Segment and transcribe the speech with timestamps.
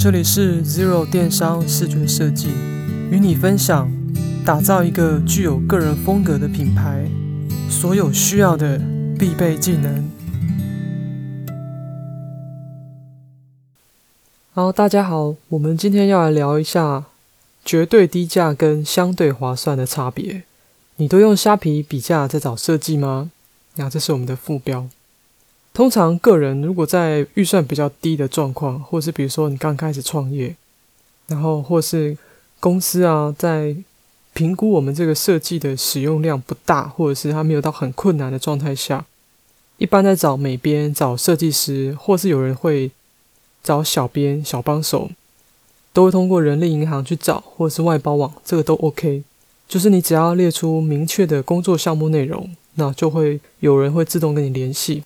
[0.00, 2.50] 这里是 Zero 电商视觉设计，
[3.10, 3.90] 与你分享
[4.46, 7.10] 打造一个具有个人风格的品牌
[7.68, 8.80] 所有需要的
[9.18, 10.08] 必备技能。
[14.54, 17.06] 好，大家好，我们今天要来聊一下
[17.64, 20.44] 绝对低价跟相对划算的差别。
[20.96, 23.32] 你都用虾皮比价在找设计吗？
[23.74, 24.88] 那这是我们的副标。
[25.78, 30.56] 通常个人如果在预算比较低的状况，或是比如说你刚开始创业，
[31.28, 32.18] 然后或是
[32.58, 33.76] 公司啊，在
[34.32, 39.06] 评估我们这个设计的使用量不大，或者是它没有到很困难的状态下，
[39.76, 42.90] 一般在找美编、找设计师，或是有人会
[43.62, 45.08] 找小编、小帮手，
[45.92, 49.22] 都会通过人力银行去找，或者是外包网，这个都 OK。
[49.68, 55.04] 就是你只要列出明确的工作项目内容，那就会有人会自动跟你联系。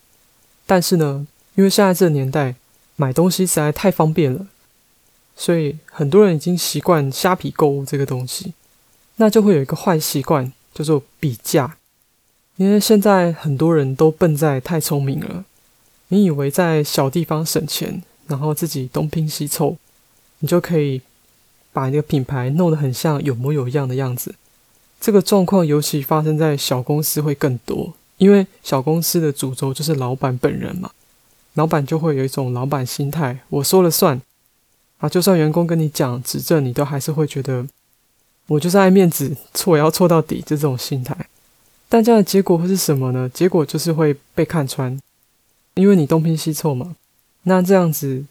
[0.66, 2.54] 但是呢，因为现在这个年代
[2.96, 4.46] 买东西实在太方便了，
[5.36, 8.54] 所以很多人已经习惯虾皮购物这个东西，
[9.16, 11.76] 那就会有一个坏习惯，叫做比价。
[12.56, 15.44] 因为现在很多人都笨在太聪明了，
[16.08, 19.76] 你以为在小地方省钱，然后自己东拼西凑，
[20.40, 21.00] 你就可以
[21.72, 24.34] 把一个品牌弄得很像有模有样的样子。
[25.00, 27.94] 这个状况尤其发生在小公司会更多。
[28.22, 30.92] 因为小公司的主轴就是老板本人嘛，
[31.54, 34.22] 老板就会有一种老板心态，我说了算
[34.98, 37.66] 啊，就算员工跟你讲指正，你都还是会觉得
[38.46, 41.16] 我就是爱面子，错也要错到底，就这种心态。
[41.88, 43.28] 但这样的结果会是什么呢？
[43.28, 44.96] 结果就是会被看穿，
[45.74, 46.94] 因为你东拼西凑嘛，
[47.42, 48.24] 那这样子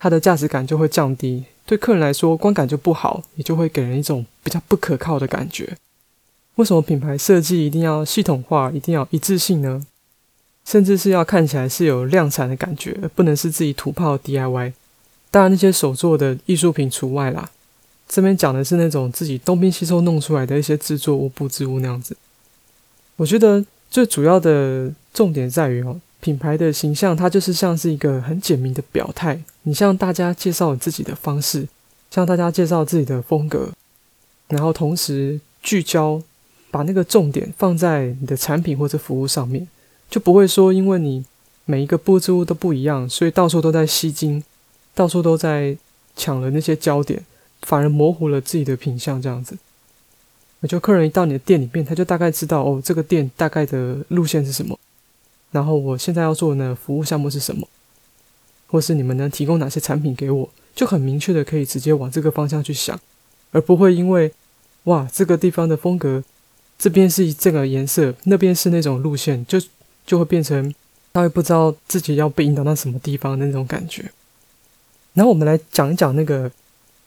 [0.00, 5.76] 它的价值感就会降低，对客人来说观感就不好，也就会给人一种比较不可靠的感觉。
[6.56, 9.86] 为什么品牌设计一定要系统化，一定要一致性呢？
[10.64, 14.72] 甚至是要看起来是有量产的感觉，而不能是自己土炮 DIY。
[15.30, 17.50] 当然，那些手做的艺术品除外啦。
[18.08, 22.16] 这边讲的是那种自己东拼西凑弄出来的一些制作物、布置物那样子。
[23.16, 31.68] 我觉得最主要的重点在于哦，品牌的形象它就是像是一个很简明的表态，你向大家介绍自己的方式，
[32.10, 33.70] 向大家介绍自己的风格，
[34.48, 36.22] 然后同时聚焦。
[36.70, 39.66] 把那个重点放在你的产品或者服务上面，
[40.10, 41.24] 就不会说因为你
[41.64, 44.42] 每一个布置物都不一样，所以到处都在吸睛，
[44.94, 45.76] 到处都在
[46.16, 47.24] 抢了那些焦点，
[47.62, 49.20] 反而模糊了自己的品相。
[49.20, 49.56] 这样子，
[50.68, 54.78] 就客人一到你的店里面，他就大概知道哦，这个店大概的路线是什么，
[55.52, 57.66] 然后我现在要做的服务项目是什么，
[58.66, 63.00] 或是你们能提供哪些产品给我，就很明确的可以直接往这个方向去想，
[63.52, 64.32] 而不会因为
[64.84, 66.22] 哇这个地方的风格。
[66.78, 69.60] 这边是这个颜色，那边是那种路线，就
[70.06, 70.74] 就会变成
[71.12, 74.10] 他会不知道自己要被引导到什么地方的那种感觉。
[75.14, 76.50] 然后我们来讲一讲那个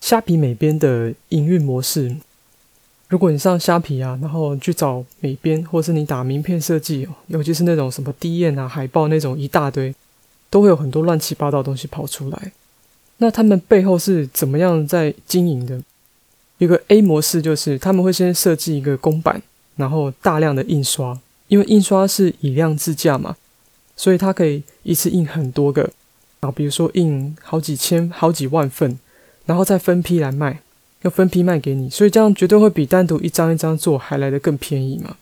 [0.02, 2.16] 虾皮美编的营运模式。
[3.08, 9.94] 如果你上虾皮啊，然后去找美编，或是你打名片设计，尤其是那种什么 DM 啊、海报那种一大堆，
[10.50, 12.52] 都会有很多乱七八糟的东西跑出来。
[13.18, 15.82] 那他们背后是怎么样在经营的？
[16.60, 19.42] 有个 A 模式，就是他们会先设计一个公版。
[19.80, 21.18] 然后大量的印刷，
[21.48, 23.38] 因为印刷是以量制价嘛，
[23.96, 25.90] 所以它可以一次印很多个，
[26.42, 29.00] 啊，比如说印好几千、好几万份，
[29.46, 30.60] 然后再分批来卖，
[31.04, 35.16] 要分批卖给你，所以这样绝对会比单独一张一张做还来得更便宜嘛。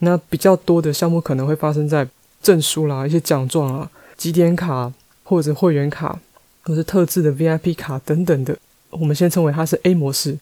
[0.00, 2.06] 那比较多的项目可能会发生在
[2.42, 4.92] 证书啦、一些奖状啊、集点卡
[5.24, 6.20] 或者会员卡，
[6.64, 8.58] 或者是特制的 VIP 卡等等的，
[8.90, 10.36] 我们先称为它是 A 模式。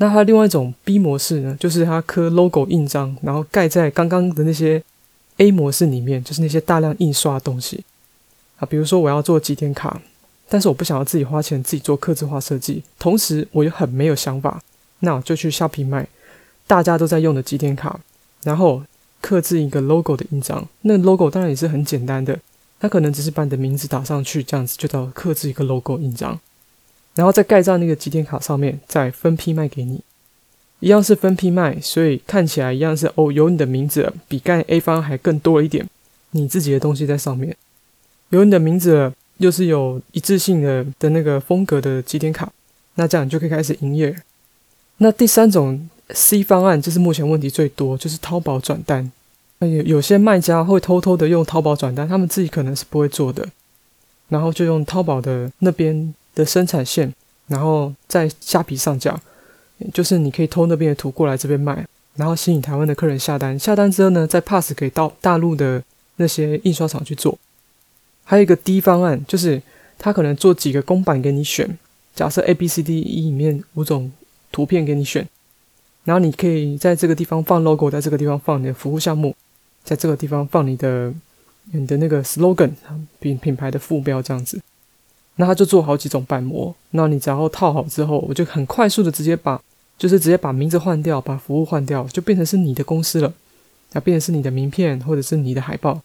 [0.00, 4.82] 那它另外一种 B 模式呢，就是它刻 logo 印章，然后盖在刚刚的那些
[5.38, 7.84] A 模式里面，就是那些大量印刷的东西
[8.58, 8.66] 啊。
[8.66, 10.00] 比如说我要做集点卡，
[10.48, 14.62] 但是我不想要自己花钱自己做刻制化设计，同时我又很没有想法，
[15.00, 16.06] 那我就去虾皮买
[16.66, 18.00] 大家都在用的集点卡，
[18.44, 18.82] 然后
[19.20, 20.66] 刻制一个 logo 的印章。
[20.82, 22.38] 那 logo 当然也是很简单的，
[22.78, 26.38] 它可能只是把你的名字打上去，这样子就叫刻制一个 logo 印章。
[27.18, 30.00] 然后再盖在那个集点卡上面，再分批卖给你，
[30.78, 35.84] 一样是分批卖，所以看起来一样是哦，有你的名字，比盖 A 方还更多一点，
[36.30, 37.56] 你自己的东西在上面，
[38.28, 42.52] 有你的名字，又是有一致性的的那个风格的集点卡，
[42.94, 44.14] 那这样你就可以开始营业。
[44.98, 49.10] 那第三种 C 方案就是目前问题最多，就是淘宝转单。
[49.58, 53.44] 那有有些卖家会偷偷的用淘宝转单，他们自己可能是不会做的，
[54.28, 56.14] 然后就用淘宝的那边。
[56.38, 57.12] 的生产线，
[57.48, 59.20] 然后在虾皮上架，
[59.92, 65.82] 就是你可以偷那边的图过来这边卖，然后吸引台湾的客人下单，下单之后呢，再 pass 给到大陆的
[66.14, 67.36] 那些印刷厂去做。
[68.22, 69.60] 还有一个 D 方案，就是
[69.98, 71.76] 他可能做几个公版给你选，
[72.14, 74.12] 假设 A、B、C、D、E 里面五种
[74.52, 75.26] 图片给你选，
[76.04, 79.34] 然后你可以在这个地方放 logo，在这个地方放你的服务项目，
[79.82, 81.12] 在这个地方放你的
[81.72, 82.70] 你的那个 slogan
[83.18, 84.60] 品品牌的副标这样子。
[85.40, 89.62] 那他就做好几种板模，那你只要套好之后，我就很快速的直接把，
[89.96, 93.32] 就是直接把名字换掉，把服务换掉，就变成是你的公司了，
[93.92, 96.02] 那变成是你的名片或者是你的海报。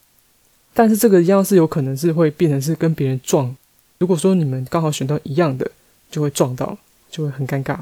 [0.75, 3.55] 但是这个一样是有可能是会变成是跟别人撞，
[3.97, 5.71] 如果说你们刚好选到一样的，
[6.11, 6.77] 就会撞到，
[7.09, 7.79] 就会很尴尬。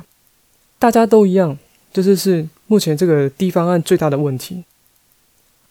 [0.79, 1.57] 大家都一样，
[1.91, 4.63] 就是是目前这个地方案最大的问题。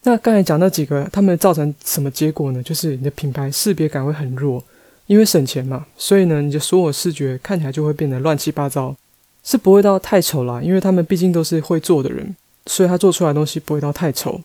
[0.02, 2.62] 那刚才讲那几个，他们造成什么结果呢？
[2.62, 4.62] 就是你的品牌识别感会很弱。
[5.10, 8.94] 因为省钱嘛，所以呢，你的所有视觉看起来就会变得乱七八糟，
[9.42, 10.62] 是不会到太丑啦。
[10.62, 12.36] 因为他们毕竟都是会做的人，
[12.66, 14.40] 所以他做出来的东西不会到太丑。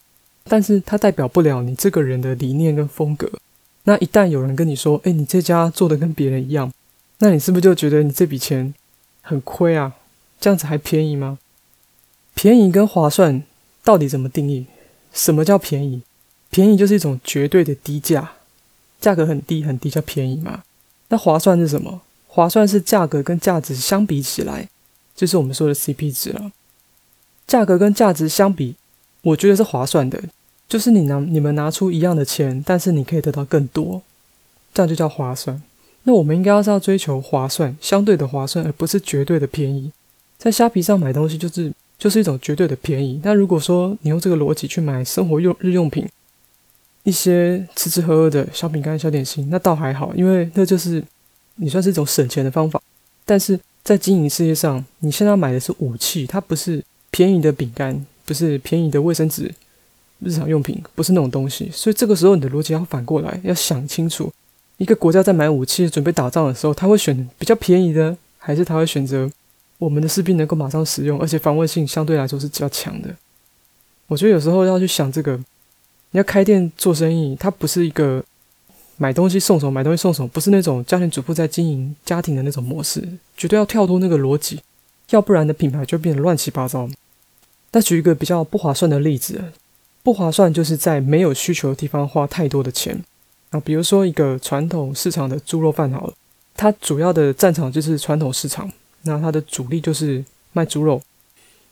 [0.46, 3.30] 但是它代表不了你这个人的理念跟风格。
[3.84, 6.74] 那一旦有人跟你说：“哎，你这家做的跟别人一样”，
[7.20, 8.74] 那你是不是就觉得你这笔钱
[9.22, 9.94] 很亏啊？
[10.40, 11.38] 这样子还便宜吗？
[12.34, 13.44] 便宜跟划算
[13.84, 14.66] 到底怎么定义？
[15.14, 16.02] 什么叫便宜？
[16.50, 18.32] 便宜就是一种绝对的低价。
[19.00, 20.64] 价格很低很低叫便宜嘛？
[21.10, 22.02] 那划算是什么？
[22.28, 24.68] 划算是价格跟价值相比起来，
[25.16, 26.52] 就是我们说的 CP 值了。
[27.48, 28.76] 价格跟价值相比，
[29.22, 30.22] 我觉得是划算的，
[30.68, 34.02] 就是你拿你们拿出一样的钱，但是你可以得到更多，
[34.74, 35.62] 这样就叫划算。
[36.04, 39.92] 那我们应该要是要追求划算，相对的划算，而不是绝对的便宜。
[40.38, 43.22] 在虾皮上买东西就是就是一种绝对的便宜。
[43.24, 46.06] 那如果说你用这个逻辑去买生活用日用品，
[47.06, 51.02] 一些吃吃喝喝的小饼干、小点心，那倒还好，因为那就是
[51.57, 52.81] 你算是一种省钱的方法。
[53.24, 59.54] 但是在经营事业上，你现在买的是武器，它不是便宜的饼干，不是便宜的卫生纸、
[60.19, 61.69] 日常用品，不是那种东西。
[61.72, 64.34] 所以这个时候，你的逻辑要反过来，要想清楚：
[64.78, 69.30] 一个国家在买武器、准备打仗的时候，他会选比较便宜的，还是他会选择
[69.78, 73.16] 我们的士兵能够马上使用，而且防卫性相对来说是比较强的？
[74.08, 75.40] 我觉得有时候要去想这个。
[76.16, 78.24] 你要开店做生意，它不是一个
[78.96, 84.62] 买东西送什么，买东西送什么，不是那种家庭主妇在经营家庭的那种模式，绝对要跳脱那个逻辑，
[85.10, 86.90] 要不然的品牌就变得乱七八糟。
[87.74, 89.44] 那举一个比较不划算的例子，
[90.04, 92.98] 不划算就是在没有需求的地方花太多的钱
[93.50, 96.14] 啊，比如说一个传统市场的猪肉饭好了，
[96.56, 98.72] 它主要的战场就是传统市场，
[99.02, 100.24] 那它的主力就是
[100.54, 101.02] 卖猪肉，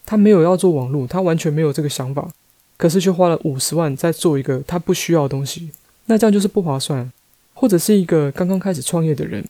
[0.05, 2.29] 它没有要做网络，它完全没有这个想法。
[2.77, 5.71] 可是却花了五十万在做一个他不需要的东西，
[6.05, 7.11] 那这样就是不划算。
[7.55, 9.45] 或者是一个刚刚开始创业的人，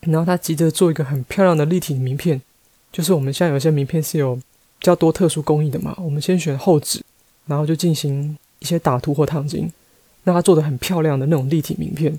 [0.00, 2.40] 然后他急着做一个很漂亮的立体名片，
[2.92, 4.42] 就是我们现在有些名片是有比
[4.82, 7.02] 较多特殊工艺的嘛，我们先选厚纸，
[7.46, 9.72] 然后就进行一些打图或烫金，
[10.24, 12.16] 那他做的很漂亮的那种立体名片。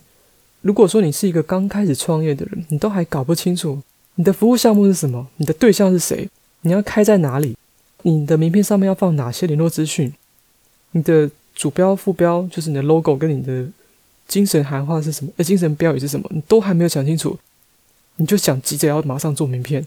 [0.62, 3.82] 如果说你是一个刚开始创业的人，你都还搞不清楚
[4.16, 6.28] 你的服务项目是什么，你的对象是谁，
[6.62, 7.56] 你要开在哪里，
[8.02, 10.14] 你的名片上面要放哪些联络资讯。
[10.94, 13.68] 你的主标、副标就是你的 logo，跟你的
[14.28, 15.32] 精神喊话是什么？
[15.38, 16.28] 呃，精神标语是什么？
[16.34, 17.38] 你都还没有想清楚，
[18.16, 19.86] 你就想急着要马上做名片，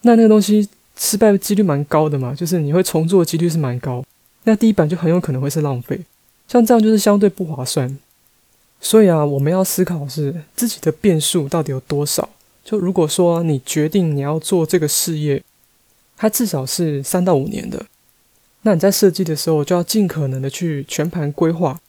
[0.00, 4.04] 那那个东西失败的几率蛮高的嘛，就是你会重做的几率是蛮高，
[4.44, 6.00] 那第一版就很有可能会是浪费，
[6.48, 7.98] 像这样就是相对不划算。
[8.80, 12.28] 所以啊，我们要思考是自己的变数到底有多少。
[12.64, 15.42] 就如果说你决定你要做这个事业，
[16.16, 17.84] 它至少是三到五年的。
[18.62, 21.80] 那你在设计的时候，就要尽可能的去全盘规划，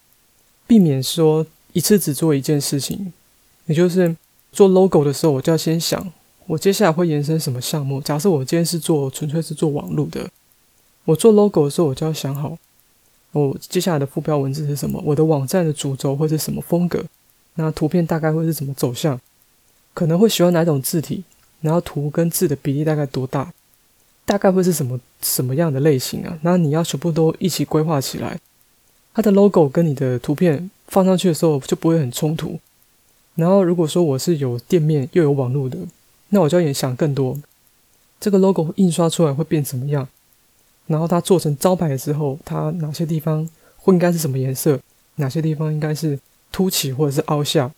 [0.65, 3.11] 避免说一次只做一件事情。
[3.65, 4.15] 也就是
[4.51, 6.11] 做 logo 的时候，我就要先想，
[6.47, 8.01] 我接下来会延伸什么项目。
[8.01, 10.29] 假设我今天是做纯粹是做网络的，
[11.05, 12.57] 我做 logo 的时候，我就要想好，
[13.33, 17.03] 我接下来的副标文字是什么，我的网站的主轴会是什么风格，
[17.55, 19.19] 那图片大概会是怎么走向，
[19.93, 21.23] 可能会喜欢哪种字体，
[21.59, 23.53] 然后图跟字的比例大概多大。
[24.25, 26.37] 大概会是什么什么样的类型啊？
[26.41, 28.39] 那你要全部都一起规划起来，
[29.13, 32.59] 它的 logo 跟你的图片放上去的时候就不会很冲突。
[33.35, 35.77] 然后如果说我是有店面又有网络的，
[36.29, 37.37] 那我就要想更多，
[38.19, 40.07] 这个 logo 印刷出来会变怎么样？
[40.87, 44.79] 然后它做成招牌之后，它哪些地方会应该是什么颜色？
[45.15, 46.19] 哪些地方应该是
[46.51, 47.71] 凸起或者是凹下？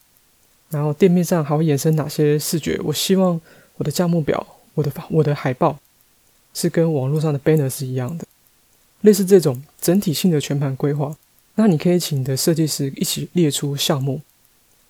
[0.69, 2.79] 然后店面上还会衍生哪些视觉？
[2.83, 3.39] 我希望
[3.77, 5.79] 我的价目表、我的我的海报。
[6.53, 8.25] 是跟网络上的 banner 是一样的，
[9.01, 11.15] 类似这种整体性的全盘规划。
[11.55, 14.21] 那你可以请你的设计师一起列出项目，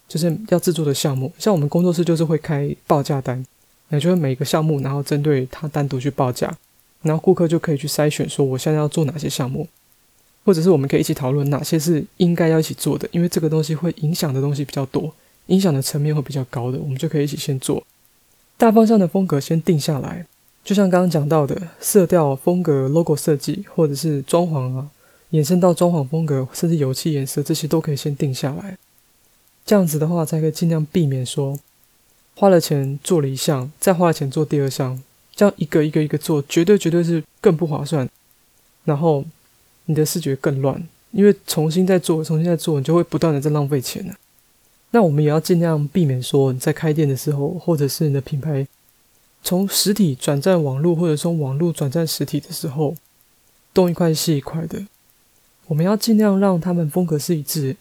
[0.07, 1.31] 就是要制作的项目。
[1.37, 3.45] 像我们工作室就是会开报价单，
[3.89, 6.55] 也就是每个项目，然后针对它单独去报价，
[7.01, 9.67] 然后顾客就可以去筛选说我现在要做哪些项目，
[10.45, 15.13] 或者是我们可以一起讨论哪些是应该要一起做的，因为这个东西会影响的东西比较多，
[15.47, 17.85] 影响的层面会比较高的，我们就可以一起先做。
[18.55, 20.25] 大方向的风格先定下来，
[20.63, 24.89] 就像刚刚讲到的色调、风格、logo 设计，或者是装潢啊，
[25.31, 28.77] 延伸到装潢风格，甚至油漆颜色，这些都可以先定下来。
[29.65, 31.59] 这样子的话，才可以尽量避免说
[32.35, 35.01] 花了钱做了一项，再花了钱做第二项，
[35.35, 38.09] 这样一个一个一个做，绝对绝对是更不划算。
[38.85, 39.25] 然后
[39.85, 44.15] 你的视觉更乱，因为重新再做，重新再做，你就会不断的在浪费钱了。
[44.91, 48.65] 那我们也要尽量避免说你在开店的时候，或者是你的品牌
[49.43, 52.95] 从实体转战网络，或者从网络转战实体的时候，
[53.73, 54.87] 东一块西一块的。
[55.67, 57.75] 我们要尽量让他们风格是一致，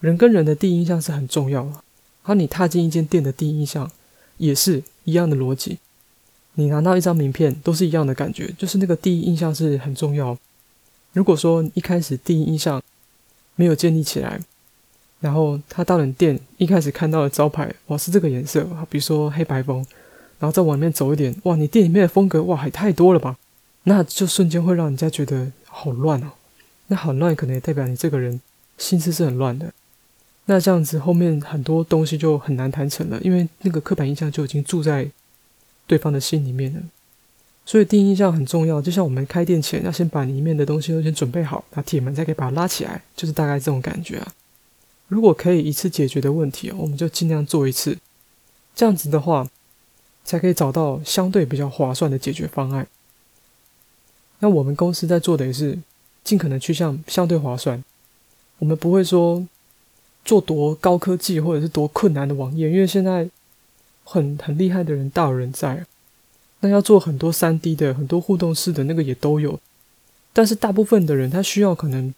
[0.00, 1.84] 人跟人的第一印象是很重要的。
[2.24, 3.90] 而你踏进一间店的第一印象
[4.38, 5.78] 也是一样的逻辑，
[6.54, 10.38] 你拿到一张名片都是一样的感觉，就是那个第一印象是很重要。
[11.12, 12.82] 如果说一开始第一印象
[13.56, 14.40] 没有建立起来，
[15.20, 19.84] 然后他到了店，一开始看到的招牌，哇，是这个颜色，比如说黑白风，
[20.42, 23.38] 然后再往里面走一点，哇，你店里面的风格，哇，还太多了吧？
[23.84, 26.32] 那就瞬间会让人家觉得好乱哦。
[26.88, 28.40] 那很乱，可能也代表你这个人
[28.76, 29.72] 心思是很乱的。
[30.46, 35.08] 那这样子后面很多东西就很难谈成了，因为那个刻板印象就已经住在
[35.86, 36.80] 对方的心里面了。
[37.64, 44.34] 所以第一印象很重要，就像我们开店前要先把里面的东西都先准备好，那铁门才可以把它拉起来，就是大概这种感觉啊。
[45.06, 47.96] 如果可以一次解决的问题，我们就尽量做一次。
[48.74, 49.48] 这样子的话，
[50.24, 52.86] 才可以找到相对比较划算的解决方案。
[54.40, 55.78] 那我们公司在做的也是
[56.24, 57.82] 尽可能趋向相对划算。
[58.58, 59.46] 我们不会说
[60.24, 63.28] 做多高科技或者是多困难的网页，因为现在
[64.04, 65.86] 很很厉害的人大有人在。
[66.60, 69.58] 那要做很多 3D 的、很多互动式的那个也都有，
[70.32, 72.14] 但是大部分的人他需要可能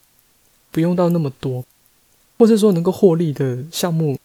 [0.71, 1.65] 不用到那么多。
[2.37, 4.19] 或者说能够获利的项目，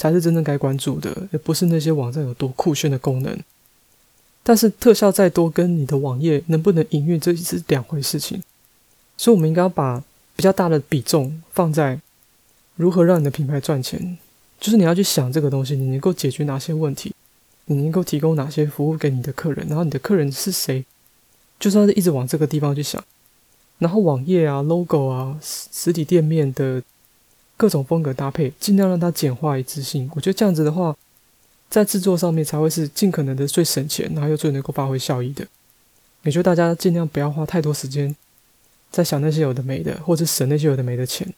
[0.00, 3.38] 才是真正该关注的，而不是那些网站有多酷炫的功能。
[4.42, 8.42] 但是特效再多，跟你的网页能不能营运，这是两回事情。
[9.18, 10.02] 所以，我们应该要把
[10.34, 12.00] 比较大的比重放在
[12.76, 14.16] 如何让你的品牌赚钱，
[14.58, 17.14] 就是你要去想这个东西，你能够解决哪些问题，
[17.66, 20.82] 你能够提供哪些服务给你的客人，然后你的客人是谁，
[21.58, 23.04] 就算是一直往这个地方去想。
[23.76, 26.82] 然后网页啊、logo 啊、实体店面的。
[27.60, 30.10] 各种风格搭配，尽量让它简化一致性。
[30.14, 30.96] 我觉得这样子的话，
[31.68, 35.46] 在制作上面才会是尽可能的最省钱，然后又最能够发挥效益的。
[36.22, 38.16] 也就大家尽量不要花太多时间
[38.90, 41.30] 在想那些有的没的，或者省那些有的没的钱。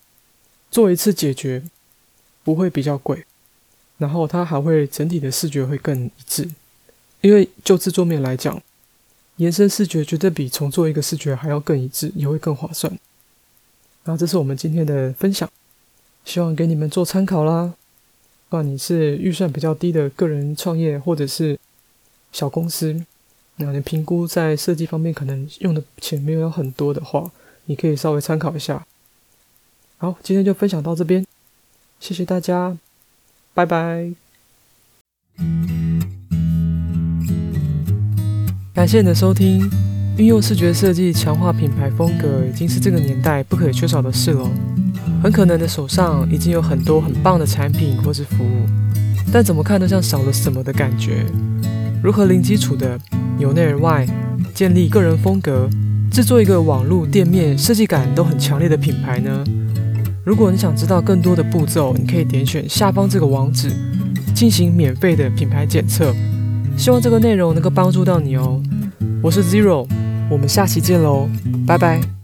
[0.70, 1.60] 做一次解决
[2.44, 3.24] 不会比较贵，
[3.98, 6.48] 然后它还会整体的视觉会更一致。
[7.20, 8.62] 因为就制作面来讲，
[9.38, 12.96] 延伸视觉绝对比重做一个视觉还要更一致，也会更划算。
[14.04, 15.50] 然后这是我们今天的分享。
[16.24, 17.74] 希望给你们做参考啦。
[18.48, 21.58] 不管你是预算比较低的个人创业，或者是
[22.32, 23.04] 小公司，
[23.56, 27.30] 那你评估在设计方面可能用的钱没有很多的话，
[27.64, 28.86] 你可以稍微参考一下。
[29.96, 31.24] 好，今天就分享到这边，
[31.98, 32.76] 谢谢大家，
[33.54, 34.12] 拜拜。
[38.74, 39.70] 感谢你的收听，
[40.18, 44.81] 运用视觉设计强化品牌风格，已经是这个年代不可缺少的事了。
[45.22, 48.66] 很可能的手上已经有很多很棒的产品或是服务，
[49.32, 51.24] 但怎么看都像少了什么的感觉。
[52.02, 52.98] 如何零基础的
[53.38, 54.04] 由内而外
[54.52, 55.70] 建立个人风格，
[56.10, 59.44] 制作一个网络店面设计感都很强烈的品牌呢？
[60.24, 63.70] 如果你想知道更多的步骤，你可以点选下方这个网址
[64.34, 66.12] 进行免费的品牌检测。
[66.76, 68.60] 希望这个内容能够帮助到你哦。
[69.22, 69.86] 我是 Zero，
[70.28, 71.28] 我们下期见喽，
[71.64, 72.21] 拜拜。